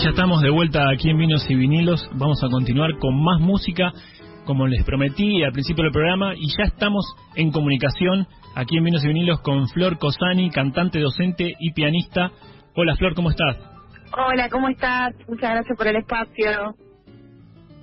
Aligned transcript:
Y 0.00 0.02
ya 0.02 0.10
estamos 0.10 0.40
de 0.40 0.48
vuelta 0.48 0.88
aquí 0.88 1.10
en 1.10 1.18
Vinos 1.18 1.44
y 1.50 1.54
Vinilos. 1.54 2.08
Vamos 2.14 2.42
a 2.42 2.48
continuar 2.48 2.96
con 2.98 3.22
más 3.22 3.38
música, 3.38 3.92
como 4.46 4.66
les 4.66 4.82
prometí 4.82 5.42
al 5.42 5.52
principio 5.52 5.84
del 5.84 5.92
programa, 5.92 6.34
y 6.34 6.46
ya 6.56 6.64
estamos 6.64 7.04
en 7.34 7.50
comunicación 7.50 8.26
aquí 8.54 8.78
en 8.78 8.84
Vinos 8.84 9.04
y 9.04 9.08
Vinilos 9.08 9.42
con 9.42 9.68
Flor 9.68 9.98
Cosani, 9.98 10.48
cantante, 10.48 11.00
docente 11.00 11.54
y 11.58 11.72
pianista. 11.72 12.32
Hola 12.74 12.96
Flor, 12.96 13.14
¿cómo 13.14 13.28
estás? 13.28 13.58
Hola, 14.16 14.48
¿cómo 14.48 14.70
estás? 14.70 15.14
Muchas 15.28 15.50
gracias 15.50 15.76
por 15.76 15.86
el 15.86 15.96
espacio. 15.96 16.74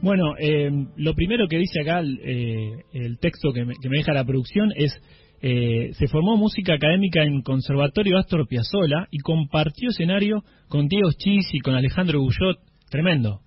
Bueno, 0.01 0.33
eh, 0.39 0.71
lo 0.95 1.13
primero 1.13 1.47
que 1.47 1.59
dice 1.59 1.81
acá 1.81 2.01
eh, 2.01 2.83
el 2.93 3.19
texto 3.19 3.53
que 3.53 3.63
me, 3.63 3.75
que 3.79 3.89
me 3.89 3.97
deja 3.97 4.13
la 4.13 4.25
producción 4.25 4.71
es 4.75 4.99
eh, 5.41 5.91
se 5.93 6.07
formó 6.07 6.35
música 6.35 6.73
académica 6.73 7.23
en 7.23 7.41
Conservatorio 7.41 8.17
Astor 8.17 8.47
Piazzolla 8.47 9.07
y 9.11 9.19
compartió 9.19 9.89
escenario 9.89 10.43
con 10.67 10.87
Diego 10.87 11.09
Chis 11.17 11.47
y 11.53 11.59
con 11.59 11.75
Alejandro 11.75 12.19
Gullot. 12.19 12.59
Tremendo. 12.89 13.41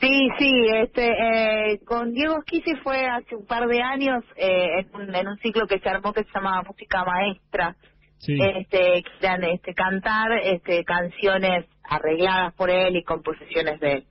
Sí, 0.00 0.28
sí, 0.38 0.52
este, 0.80 1.10
eh, 1.10 1.80
con 1.84 2.12
Diego 2.12 2.36
Schisi 2.42 2.76
fue 2.84 3.06
hace 3.06 3.34
un 3.34 3.46
par 3.46 3.66
de 3.66 3.82
años 3.82 4.24
eh, 4.36 4.80
en, 4.80 4.94
un, 4.94 5.14
en, 5.14 5.26
un, 5.26 5.36
ciclo 5.38 5.66
que 5.66 5.80
se 5.80 5.88
armó 5.88 6.12
que 6.12 6.22
se 6.22 6.30
llamaba 6.32 6.62
Música 6.62 7.04
Maestra. 7.04 7.76
Sí. 8.18 8.36
Este, 8.40 9.02
que 9.02 9.26
eran 9.26 9.44
este, 9.44 9.74
cantar 9.74 10.32
este, 10.42 10.84
canciones 10.84 11.66
arregladas 11.82 12.54
por 12.54 12.70
él 12.70 12.96
y 12.96 13.02
composiciones 13.02 13.80
de 13.80 13.92
él. 13.92 14.04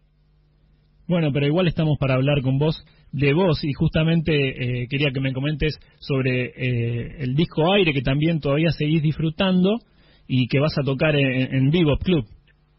Bueno, 1.07 1.31
pero 1.31 1.45
igual 1.45 1.67
estamos 1.67 1.97
para 1.97 2.15
hablar 2.15 2.41
con 2.41 2.57
vos 2.57 2.85
de 3.11 3.33
vos 3.33 3.63
y 3.63 3.73
justamente 3.73 4.33
eh, 4.33 4.87
quería 4.89 5.11
que 5.11 5.19
me 5.19 5.33
comentes 5.33 5.79
sobre 5.99 6.45
eh, 6.55 7.15
el 7.19 7.35
disco 7.35 7.71
Aire 7.73 7.93
que 7.93 8.01
también 8.01 8.39
todavía 8.39 8.71
seguís 8.71 9.01
disfrutando 9.01 9.79
y 10.27 10.47
que 10.47 10.59
vas 10.59 10.77
a 10.77 10.83
tocar 10.83 11.15
en, 11.15 11.55
en 11.55 11.69
Vivo 11.69 11.97
Club. 11.97 12.25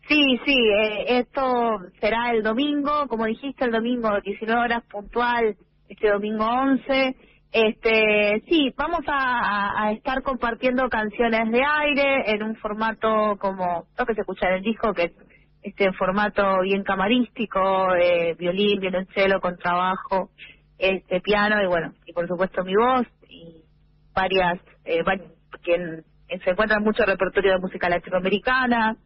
Sí, 0.08 0.40
sí, 0.46 0.54
eh, 0.54 1.18
esto 1.18 1.80
será 2.00 2.30
el 2.30 2.42
domingo, 2.42 3.06
como 3.08 3.26
dijiste, 3.26 3.66
el 3.66 3.72
domingo 3.72 4.08
19 4.24 4.58
horas 4.58 4.82
puntual, 4.90 5.54
este 5.86 6.08
domingo 6.08 6.46
11. 6.46 7.14
Este, 7.52 8.42
sí, 8.48 8.72
vamos 8.76 9.00
a, 9.06 9.92
estar 9.92 10.22
compartiendo 10.22 10.88
canciones 10.88 11.50
de 11.50 11.62
aire 11.62 12.30
en 12.30 12.42
un 12.42 12.56
formato 12.56 13.36
como 13.38 13.84
lo 13.98 14.06
que 14.06 14.14
se 14.14 14.20
escucha 14.20 14.48
en 14.48 14.54
el 14.56 14.62
disco, 14.62 14.94
que 14.94 15.12
este 15.68 15.92
formato 15.92 16.60
bien 16.62 16.82
camarístico, 16.82 17.88
violín, 18.38 18.80
violonchelo, 18.80 19.40
contrabajo, 19.40 20.30
este 20.78 21.20
piano 21.20 21.62
y 21.62 21.66
bueno, 21.66 21.92
y 22.06 22.12
por 22.12 22.26
supuesto 22.28 22.64
mi 22.64 22.74
voz 22.74 23.06
y 23.28 23.62
varias, 24.14 24.60
eh, 24.84 25.02
que 25.62 26.02
se 26.44 26.50
encuentra 26.50 26.80
mucho 26.80 27.04
repertorio 27.04 27.52
de 27.52 27.58
música 27.58 27.88
latinoamericana. 27.88 28.96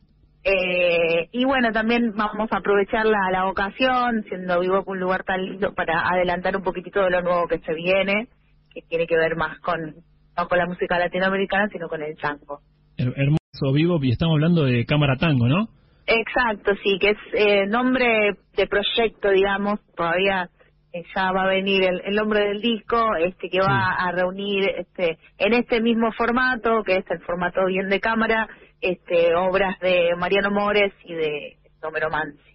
Eh, 0.44 1.28
y 1.30 1.44
bueno, 1.44 1.70
también 1.70 2.12
vamos 2.16 2.50
a 2.50 2.58
aprovechar 2.58 3.06
la, 3.06 3.30
la 3.30 3.46
ocasión, 3.46 4.24
siendo 4.28 4.58
vivo 4.60 4.82
un 4.86 4.98
lugar 4.98 5.22
tan 5.22 5.40
lindo, 5.44 5.72
para 5.72 6.08
adelantar 6.08 6.56
un 6.56 6.64
poquitito 6.64 7.00
de 7.04 7.10
lo 7.10 7.22
nuevo 7.22 7.46
que 7.46 7.60
se 7.60 7.74
viene, 7.74 8.28
que 8.74 8.82
tiene 8.82 9.06
que 9.06 9.16
ver 9.16 9.36
más 9.36 9.58
con, 9.60 9.94
no 10.36 10.48
con 10.48 10.58
la 10.58 10.66
música 10.66 10.98
latinoamericana, 10.98 11.68
sino 11.68 11.88
con 11.88 12.02
el 12.02 12.16
tango. 12.16 12.60
Hermoso 12.96 13.72
vivo, 13.72 13.98
y 14.02 14.10
estamos 14.10 14.34
hablando 14.34 14.64
de 14.64 14.84
Cámara 14.84 15.16
Tango, 15.16 15.46
¿no? 15.46 15.68
Exacto, 16.06 16.72
sí, 16.82 16.98
que 17.00 17.10
es 17.10 17.18
eh, 17.32 17.66
nombre 17.66 18.32
de 18.56 18.66
proyecto, 18.66 19.30
digamos, 19.30 19.80
todavía 19.94 20.48
eh, 20.92 21.04
ya 21.14 21.32
va 21.32 21.44
a 21.44 21.48
venir 21.48 21.84
el, 21.84 22.02
el, 22.04 22.14
nombre 22.14 22.40
del 22.40 22.60
disco, 22.60 23.14
este 23.16 23.48
que 23.48 23.60
va 23.60 23.94
a 23.94 24.12
reunir 24.12 24.68
este 24.78 25.16
en 25.38 25.54
este 25.54 25.80
mismo 25.80 26.12
formato, 26.12 26.82
que 26.84 26.96
es 26.96 27.04
el 27.10 27.20
formato 27.20 27.64
bien 27.66 27.88
de 27.88 28.00
cámara, 28.00 28.48
este 28.80 29.34
obras 29.34 29.78
de 29.80 30.10
Mariano 30.18 30.50
Mores 30.50 30.92
y 31.04 31.14
de 31.14 31.56
Homero 31.82 32.10
Mansi. 32.10 32.52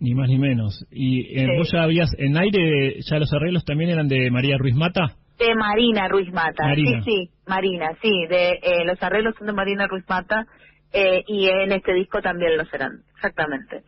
Ni 0.00 0.14
más 0.14 0.28
ni 0.28 0.38
menos. 0.38 0.86
¿Y 0.90 1.38
eh, 1.38 1.46
sí. 1.46 1.56
vos 1.56 1.70
ya 1.72 1.82
habías, 1.82 2.10
en 2.18 2.36
aire, 2.36 3.00
ya 3.00 3.18
los 3.18 3.32
arreglos 3.32 3.64
también 3.64 3.90
eran 3.90 4.08
de 4.08 4.30
María 4.30 4.56
Ruiz 4.56 4.74
Mata? 4.74 5.16
De 5.38 5.54
Marina 5.54 6.08
Ruiz 6.08 6.32
Mata, 6.32 6.64
Marina. 6.64 7.02
sí, 7.02 7.10
sí, 7.10 7.30
Marina, 7.46 7.90
sí, 8.00 8.10
de 8.28 8.58
eh, 8.62 8.84
los 8.84 9.00
arreglos 9.02 9.34
son 9.36 9.46
de 9.46 9.52
Marina 9.52 9.86
Ruiz 9.86 10.04
Mata 10.08 10.46
eh, 10.92 11.22
y 11.26 11.48
en 11.48 11.72
este 11.72 11.92
disco 11.94 12.20
también 12.20 12.56
lo 12.56 12.64
serán, 12.66 13.02
exactamente. 13.14 13.82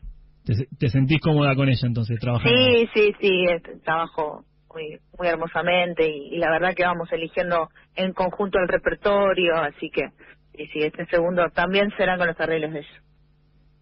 ¿Te, 0.45 0.55
te 0.79 0.89
sentís 0.89 1.21
cómoda 1.21 1.55
con 1.55 1.69
ella 1.69 1.87
entonces, 1.87 2.19
trabajando? 2.21 2.57
Sí, 2.57 2.89
sí, 2.95 3.13
sí, 3.21 3.45
este, 3.49 3.79
trabajo 3.81 4.45
muy, 4.73 4.99
muy 5.19 5.29
hermosamente 5.29 6.09
y, 6.09 6.35
y, 6.35 6.39
la 6.39 6.51
verdad 6.51 6.75
que 6.75 6.85
vamos 6.85 7.11
eligiendo 7.13 7.69
en 7.97 8.13
conjunto 8.13 8.59
el 8.59 8.69
repertorio, 8.69 9.57
así 9.57 9.91
que 9.91 10.11
y 10.55 10.67
sí, 10.67 10.81
este 10.81 11.07
segundo 11.07 11.49
también 11.55 11.91
será 11.97 12.19
con 12.19 12.27
los 12.27 12.39
arreglos 12.41 12.73
de 12.73 12.81
ella. 12.81 13.03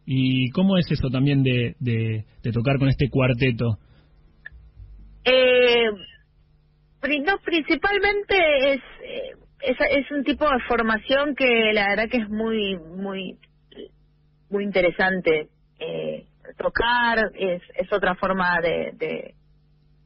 ¿Y 0.07 0.51
cómo 0.51 0.79
es 0.79 0.91
eso 0.91 1.09
también 1.11 1.43
de, 1.43 1.75
de, 1.81 2.25
de 2.43 2.53
tocar 2.53 2.79
con 2.79 2.89
este 2.89 3.11
cuarteto? 3.11 3.79
Eh, 5.25 5.91
no, 7.27 7.39
principalmente 7.45 8.73
es, 8.73 8.81
eh, 9.03 9.33
es, 9.61 9.77
es 9.91 10.11
un 10.11 10.25
tipo 10.25 10.45
de 10.45 10.61
formación 10.69 11.35
que 11.35 11.73
la 11.73 11.89
verdad 11.89 12.09
que 12.11 12.19
es 12.19 12.29
muy 12.29 12.77
muy 12.79 13.39
muy 14.51 14.65
interesante 14.65 15.49
eh, 15.79 16.27
tocar 16.57 17.31
es 17.35 17.63
es 17.75 17.93
otra 17.93 18.15
forma 18.15 18.61
de, 18.63 18.93
de, 18.95 19.35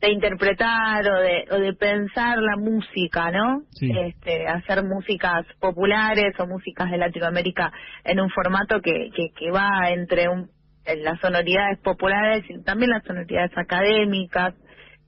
de 0.00 0.10
interpretar 0.10 1.04
o 1.08 1.20
de 1.20 1.44
o 1.50 1.58
de 1.58 1.74
pensar 1.74 2.38
la 2.38 2.56
música 2.56 3.30
no 3.30 3.62
sí. 3.70 3.90
este 3.96 4.46
hacer 4.46 4.84
músicas 4.84 5.46
populares 5.60 6.34
o 6.38 6.46
músicas 6.46 6.90
de 6.90 6.98
Latinoamérica 6.98 7.72
en 8.04 8.20
un 8.20 8.30
formato 8.30 8.80
que 8.80 9.10
que, 9.14 9.30
que 9.36 9.50
va 9.50 9.90
entre 9.90 10.28
un 10.28 10.50
en 10.84 11.04
las 11.04 11.20
sonoridades 11.20 11.78
populares 11.78 12.44
y 12.48 12.62
también 12.62 12.90
las 12.90 13.04
sonoridades 13.04 13.56
académicas. 13.56 14.54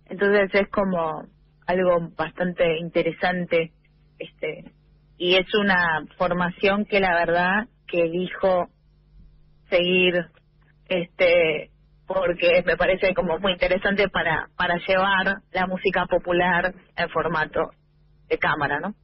Entonces 0.06 0.50
es 0.54 0.68
como 0.68 1.26
algo 1.66 2.10
bastante 2.16 2.78
interesante 2.78 3.72
este 4.18 4.64
y 5.16 5.36
es 5.36 5.46
una 5.54 6.04
formación 6.16 6.84
que 6.84 7.00
la 7.00 7.14
verdad 7.14 7.68
que 7.86 8.02
elijo 8.02 8.68
seguir 9.70 10.26
este 10.88 11.70
porque 12.06 12.62
me 12.66 12.76
parece 12.76 13.14
como 13.14 13.38
muy 13.38 13.52
interesante 13.52 14.08
para 14.08 14.48
para 14.56 14.76
llevar 14.86 15.38
la 15.52 15.66
música 15.66 16.06
popular 16.06 16.74
en 16.96 17.08
formato 17.10 17.70
de 18.28 18.38
cámara, 18.38 18.80
¿no? 18.80 18.94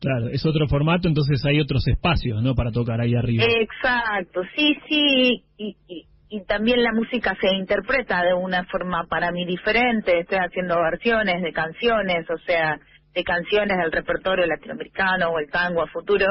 Claro, 0.00 0.28
es 0.28 0.44
otro 0.44 0.66
formato, 0.66 1.06
entonces 1.06 1.44
hay 1.46 1.60
otros 1.60 1.86
espacios, 1.86 2.42
¿no? 2.42 2.56
Para 2.56 2.72
tocar 2.72 3.00
ahí 3.00 3.14
arriba. 3.14 3.44
Exacto, 3.46 4.42
sí, 4.56 4.76
sí, 4.88 5.44
y, 5.56 5.76
y, 5.86 6.06
y 6.28 6.44
también 6.44 6.82
la 6.82 6.90
música 6.92 7.36
se 7.40 7.54
interpreta 7.54 8.24
de 8.24 8.34
una 8.34 8.64
forma 8.64 9.04
para 9.06 9.30
mí 9.30 9.44
diferente, 9.44 10.18
estoy 10.18 10.38
haciendo 10.38 10.80
versiones 10.80 11.40
de 11.40 11.52
canciones, 11.52 12.28
o 12.30 12.38
sea, 12.38 12.80
de 13.14 13.24
canciones 13.24 13.76
del 13.78 13.92
repertorio 13.92 14.46
latinoamericano 14.46 15.30
o 15.30 15.38
el 15.38 15.50
tango 15.50 15.82
a 15.82 15.86
futuro, 15.86 16.26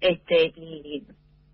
este 0.00 0.52
y, 0.56 1.06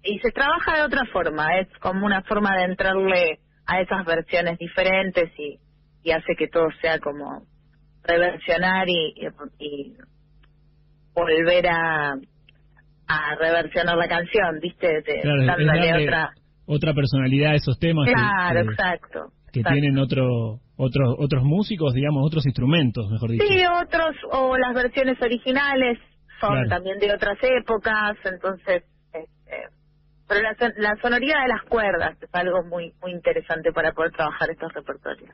y 0.03 0.19
se 0.21 0.31
trabaja 0.31 0.77
de 0.77 0.83
otra 0.83 1.05
forma, 1.13 1.59
es 1.59 1.69
como 1.79 2.07
una 2.07 2.23
forma 2.23 2.57
de 2.57 2.65
entrarle 2.65 3.39
a 3.67 3.81
esas 3.81 4.05
versiones 4.05 4.59
diferentes 4.59 5.31
y, 5.39 5.59
y 6.03 6.11
hace 6.13 6.35
que 6.37 6.49
todo 6.49 6.69
sea 6.81 6.99
como 6.99 7.43
reversionar 8.05 8.89
y, 8.89 9.15
y, 9.17 9.27
y 9.59 9.97
volver 11.15 11.67
a 11.69 12.15
a 13.11 13.35
reversionar 13.37 13.97
la 13.97 14.07
canción, 14.07 14.61
¿viste? 14.61 14.87
De, 14.87 15.21
claro, 15.23 15.45
dándole 15.47 16.05
otra 16.05 16.31
otra 16.67 16.93
personalidad 16.93 17.53
a 17.53 17.55
esos 17.55 17.79
temas 17.79 18.07
claro, 18.07 18.67
que, 18.67 18.73
exacto, 18.73 19.33
que 19.53 19.61
exacto. 19.61 19.81
tienen 19.81 19.99
otro 19.99 20.61
otros 20.77 21.15
otros 21.19 21.43
músicos, 21.45 21.93
digamos, 21.95 22.25
otros 22.25 22.47
instrumentos, 22.47 23.11
mejor 23.11 23.31
dicho. 23.31 23.45
Sí, 23.49 23.63
otros, 23.67 24.15
o 24.33 24.57
las 24.57 24.75
versiones 24.75 25.21
originales 25.21 25.99
son 26.41 26.53
Claro. 26.53 26.69
también 26.69 26.99
de 27.01 27.13
otras 27.13 27.37
épocas, 27.43 28.17
entonces, 28.25 28.85
este, 29.13 29.57
pero 30.29 30.41
la, 30.43 30.55
la 30.77 30.95
sonoridad 31.03 31.43
de 31.43 31.49
las 31.49 31.63
cuerdas 31.69 32.17
es 32.23 32.29
algo 32.33 32.63
muy 32.65 32.93
muy 33.03 33.13
interesante 33.13 33.73
para 33.73 33.93
poder 33.93 34.13
trabajar 34.13 34.49
estos 34.51 34.73
repertorios. 34.73 35.31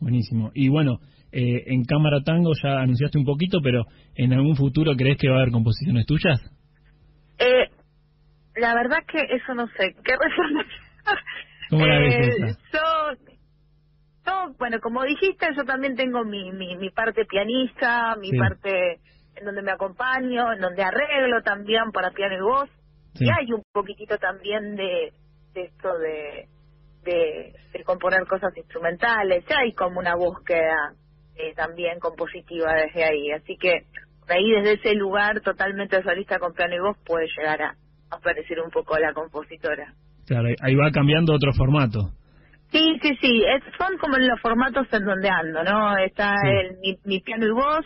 Buenísimo. 0.00 0.50
Y 0.54 0.68
bueno, 0.68 0.98
eh, 1.30 1.62
en 1.66 1.84
Cámara 1.84 2.22
Tango 2.24 2.50
ya 2.60 2.80
anunciaste 2.80 3.18
un 3.18 3.24
poquito, 3.24 3.60
pero 3.62 3.84
¿en 4.16 4.32
algún 4.32 4.56
futuro 4.56 4.92
crees 4.96 5.16
que 5.18 5.28
va 5.28 5.36
a 5.36 5.40
haber 5.42 5.52
composiciones 5.52 6.06
tuyas? 6.06 6.40
Eh, 7.38 7.68
la 8.56 8.74
verdad 8.74 8.98
que 9.10 9.18
eso 9.34 9.54
no 9.54 9.66
sé, 9.68 9.94
¿qué 10.04 10.12
respuesta? 10.20 11.22
¿Cómo 11.70 11.86
la 11.86 11.98
ves 12.00 12.14
Eh, 12.14 12.28
esa? 12.48 12.58
Yo, 12.72 13.31
yo, 14.26 14.54
bueno, 14.58 14.78
como 14.80 15.02
dijiste, 15.04 15.46
yo 15.56 15.64
también 15.64 15.96
tengo 15.96 16.24
mi, 16.24 16.52
mi, 16.52 16.76
mi 16.76 16.90
parte 16.90 17.24
pianista, 17.24 18.16
mi 18.16 18.30
Sí. 18.30 18.38
parte 18.38 19.00
en 19.36 19.44
donde 19.44 19.62
me 19.62 19.72
acompaño, 19.72 20.52
en 20.52 20.60
donde 20.60 20.82
arreglo 20.82 21.42
también 21.42 21.90
para 21.92 22.10
piano 22.10 22.36
y 22.36 22.40
voz. 22.40 22.70
Sí. 23.14 23.24
Y 23.24 23.30
hay 23.30 23.52
un 23.52 23.62
poquitito 23.72 24.16
también 24.18 24.74
de, 24.76 25.12
de 25.54 25.62
esto 25.62 25.98
de, 25.98 26.48
de, 27.04 27.52
de 27.72 27.84
componer 27.84 28.26
cosas 28.26 28.56
instrumentales, 28.56 29.44
ya 29.48 29.58
hay 29.58 29.72
como 29.72 29.98
una 30.00 30.14
búsqueda 30.14 30.92
eh, 31.36 31.54
también 31.54 31.98
compositiva 31.98 32.72
desde 32.74 33.04
ahí. 33.04 33.30
Así 33.32 33.56
que 33.56 33.82
por 34.20 34.32
ahí 34.32 34.50
desde 34.52 34.74
ese 34.74 34.94
lugar 34.94 35.40
totalmente 35.40 36.02
solista 36.02 36.38
con 36.38 36.52
piano 36.54 36.74
y 36.74 36.78
voz 36.80 36.96
puede 37.04 37.26
llegar 37.36 37.60
a 37.62 37.74
aparecer 38.10 38.60
un 38.60 38.70
poco 38.70 38.98
la 38.98 39.12
compositora. 39.12 39.94
Claro, 40.26 40.48
ahí 40.62 40.74
va 40.74 40.90
cambiando 40.92 41.34
otro 41.34 41.52
formato. 41.52 42.12
Sí, 42.72 42.98
sí, 43.02 43.16
sí, 43.20 43.42
son 43.76 43.98
como 43.98 44.16
los 44.16 44.40
formatos 44.40 44.86
en 44.92 45.04
donde 45.04 45.28
ando, 45.28 45.62
¿no? 45.62 45.96
Está 45.98 46.34
el, 46.42 46.98
mi, 47.04 47.20
piano 47.20 47.46
y 47.46 47.50
voz, 47.50 47.84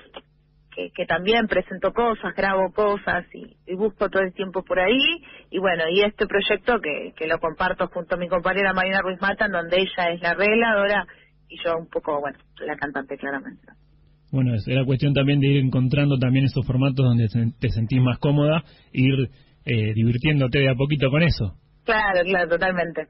que, 0.75 0.91
que 0.95 1.07
también 1.07 1.49
presento 1.49 1.93
cosas, 1.93 2.33
grabo 2.37 2.73
cosas 2.73 3.25
y, 3.35 3.75
busco 3.75 4.09
todo 4.09 4.23
el 4.23 4.33
tiempo 4.33 4.63
por 4.63 4.79
ahí. 4.79 5.23
Y 5.51 5.59
bueno, 5.59 5.85
y 5.91 6.03
este 6.03 6.27
proyecto 6.27 6.79
que, 6.81 7.13
que 7.17 7.27
lo 7.27 7.39
comparto 7.41 7.89
junto 7.89 8.15
a 8.15 8.19
mi 8.19 8.29
compañera 8.29 8.73
Marina 8.73 9.03
Ruiz 9.03 9.21
Mata, 9.21 9.47
en 9.47 9.53
donde 9.53 9.81
ella 9.81 10.13
es 10.13 10.21
la 10.23 10.31
arregladora 10.31 11.05
y 11.49 11.57
yo 11.65 11.77
un 11.79 11.89
poco, 11.89 12.21
bueno, 12.21 12.39
la 12.65 12.77
cantante 12.77 13.17
claramente. 13.17 13.67
Bueno, 14.31 14.53
era 14.67 14.85
cuestión 14.85 15.15
también 15.15 15.41
de 15.41 15.49
ir 15.49 15.65
encontrando 15.65 16.17
también 16.19 16.45
esos 16.45 16.65
formatos 16.67 17.05
donde 17.05 17.27
te 17.59 17.69
sentís 17.71 18.01
más 18.01 18.19
cómoda, 18.19 18.63
ir 18.93 19.31
eh, 19.65 19.95
divirtiéndote 19.95 20.59
de 20.61 20.71
a 20.71 20.75
poquito 20.75 21.11
con 21.11 21.23
eso. 21.23 21.55
Claro, 21.85 22.21
claro, 22.25 22.49
totalmente. 22.49 23.09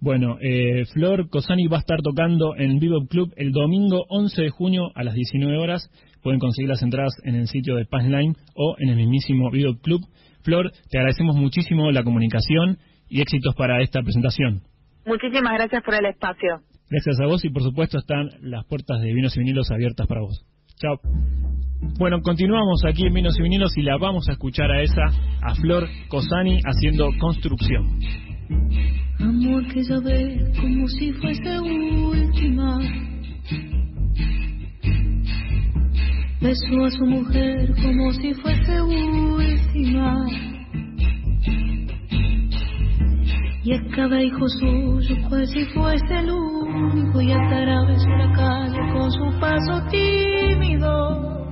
Bueno, 0.00 0.38
eh, 0.40 0.86
Flor 0.94 1.28
Cosani 1.28 1.66
va 1.66 1.76
a 1.76 1.80
estar 1.80 2.00
tocando 2.00 2.56
en 2.56 2.78
Vivo 2.78 3.06
Club 3.06 3.34
el 3.36 3.52
domingo 3.52 4.06
11 4.08 4.42
de 4.42 4.48
junio 4.48 4.90
a 4.94 5.04
las 5.04 5.14
19 5.14 5.58
horas. 5.58 5.90
Pueden 6.22 6.40
conseguir 6.40 6.70
las 6.70 6.82
entradas 6.82 7.12
en 7.24 7.34
el 7.34 7.48
sitio 7.48 7.76
de 7.76 7.84
Passline 7.84 8.34
o 8.54 8.76
en 8.78 8.88
el 8.88 8.96
mismísimo 8.96 9.50
Vivo 9.50 9.74
Club. 9.82 10.00
Flor, 10.42 10.72
te 10.90 10.98
agradecemos 10.98 11.36
muchísimo 11.36 11.90
la 11.90 12.02
comunicación 12.02 12.78
y 13.10 13.20
éxitos 13.20 13.54
para 13.54 13.82
esta 13.82 14.00
presentación. 14.02 14.62
Muchísimas 15.04 15.52
gracias 15.52 15.82
por 15.82 15.94
el 15.94 16.06
espacio. 16.06 16.60
Gracias 16.88 17.20
a 17.20 17.26
vos 17.26 17.44
y 17.44 17.50
por 17.50 17.62
supuesto 17.62 17.98
están 17.98 18.30
las 18.40 18.64
puertas 18.66 19.02
de 19.02 19.12
Vinos 19.12 19.36
y 19.36 19.40
Vinilos 19.40 19.70
abiertas 19.70 20.06
para 20.06 20.22
vos. 20.22 20.46
Chao. 20.76 20.98
Bueno, 21.98 22.22
continuamos 22.22 22.84
aquí 22.86 23.06
en 23.06 23.12
Vinos 23.12 23.38
y 23.38 23.42
Vinilos 23.42 23.76
y 23.76 23.82
la 23.82 23.98
vamos 23.98 24.28
a 24.30 24.32
escuchar 24.32 24.70
a 24.70 24.82
esa, 24.82 25.04
a 25.42 25.54
Flor 25.56 25.88
Cosani 26.08 26.60
haciendo 26.64 27.10
construcción. 27.18 27.98
Amo 29.22 29.58
aquella 29.58 30.00
vez 30.00 30.58
como 30.58 30.88
si 30.88 31.12
fuese 31.12 31.60
última. 31.60 32.78
Besó 36.40 36.84
a 36.84 36.90
su 36.90 37.04
mujer 37.04 37.74
como 37.82 38.12
si 38.14 38.32
fuese 38.32 38.80
última. 38.80 40.26
Y 43.62 43.74
a 43.74 43.82
cada 43.94 44.22
hijo 44.22 44.48
suyo 44.48 45.16
cual 45.28 45.46
si 45.48 45.66
fuese 45.66 46.14
el 46.18 46.30
único 46.30 47.20
y 47.20 47.30
atravesó 47.30 48.08
la 48.08 48.32
calle 48.32 48.92
con 48.92 49.10
su 49.12 49.38
paso 49.38 49.82
tímido. 49.90 51.46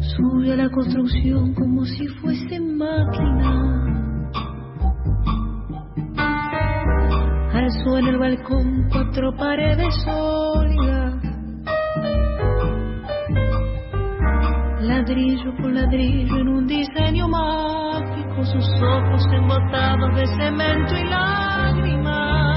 Sube 0.00 0.52
a 0.52 0.56
la 0.56 0.70
construcción 0.70 1.52
como 1.54 1.84
si 1.84 2.06
fuese 2.06 2.60
máquina. 2.60 3.71
Alzó 7.82 7.98
en 7.98 8.06
el 8.06 8.18
balcón 8.18 8.88
cuatro 8.92 9.34
paredes 9.36 9.92
sólidas. 10.04 11.14
Ladrillo 14.82 15.56
por 15.56 15.72
ladrillo 15.72 16.36
en 16.36 16.48
un 16.48 16.66
diseño 16.68 17.26
mágico, 17.28 18.44
sus 18.44 18.68
ojos 18.82 19.26
embotados 19.32 20.14
de 20.14 20.26
cemento 20.26 20.96
y 20.96 21.04
lágrimas. 21.08 22.52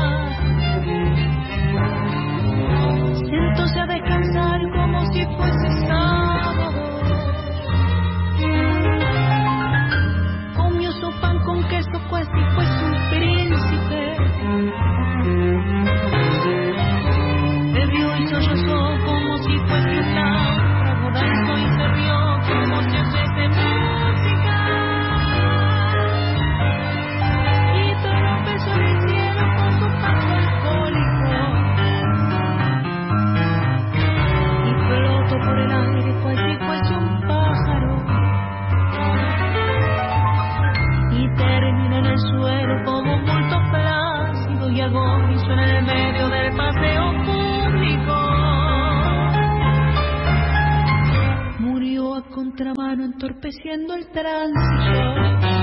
Entorpeciendo 53.25 53.95
el 53.95 54.07
tránsito. 54.11 55.54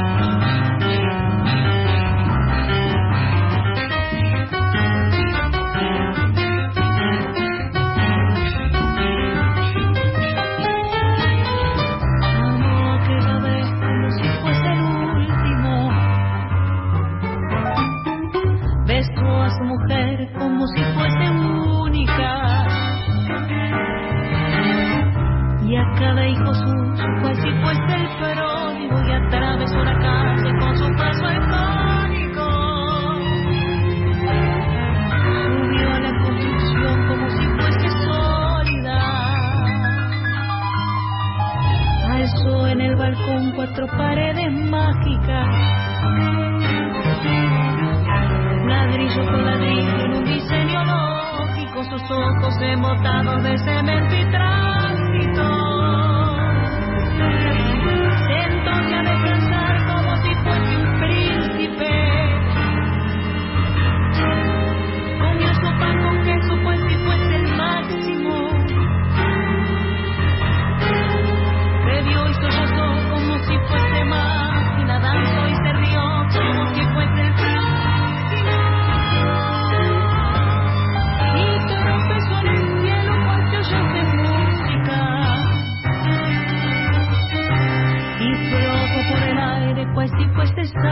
Ojos 52.12 52.54
embotados 52.60 53.42
de 53.42 53.58
cemento 53.58 54.14
y 54.14 54.30
tránsito. 54.30 54.61
Aire 90.22 90.32
cual 90.34 90.91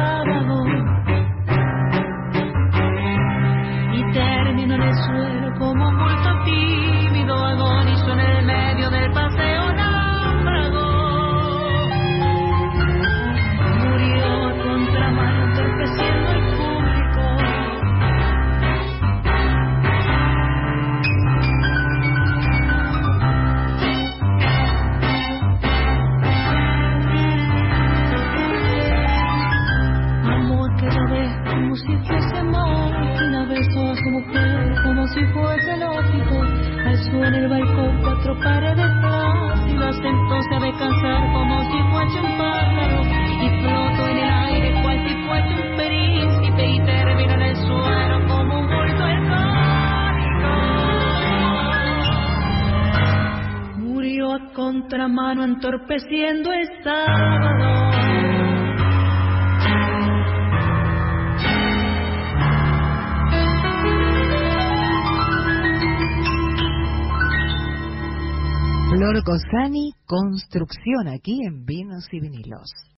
si 35.14 35.24
fuese 35.26 35.76
lógico. 35.76 36.42
Al 36.86 36.96
suelo 37.04 37.36
el 37.36 37.48
balcón, 37.48 38.00
cuatro 38.02 38.38
paredes 38.40 38.90
plácidas, 39.00 39.96
entonces 39.96 40.60
de 40.62 40.72
cansar 40.78 41.32
como 41.32 41.62
si 41.70 41.78
fuese 41.90 42.20
un 42.20 42.38
pájaro. 42.38 43.02
Y 43.42 43.48
floto 43.62 44.08
en 44.08 44.16
el 44.18 44.30
aire, 44.30 44.82
cual 44.82 44.98
si 45.06 45.14
fuese 45.26 45.52
un 45.54 45.76
príncipe, 45.76 46.66
y 46.66 46.80
termino 46.84 47.32
en 47.32 47.42
el 47.42 47.56
suelo 47.56 48.26
como 48.28 48.60
un 48.60 48.66
bulto 48.66 49.06
errático. 49.06 50.50
Murió 53.78 54.34
a 54.34 54.52
contramano 54.52 55.44
entorpeciendo 55.44 56.52
el 56.52 56.68
sábado. 56.84 57.79
Flor 69.00 69.24
Cosani, 69.24 69.94
construcción 70.04 71.08
aquí 71.08 71.40
en 71.46 71.64
Vinos 71.64 72.04
y 72.12 72.20
Vinilos. 72.20 72.70